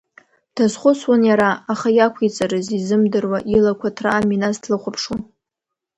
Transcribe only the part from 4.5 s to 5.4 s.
длыхәаԥшуан.